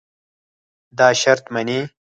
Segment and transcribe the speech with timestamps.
[0.97, 1.79] دا شرط منې.